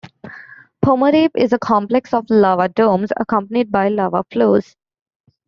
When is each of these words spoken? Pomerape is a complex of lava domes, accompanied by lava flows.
Pomerape 0.83 1.35
is 1.37 1.53
a 1.53 1.59
complex 1.59 2.11
of 2.11 2.25
lava 2.27 2.67
domes, 2.67 3.11
accompanied 3.17 3.71
by 3.71 3.87
lava 3.87 4.23
flows. 4.31 4.75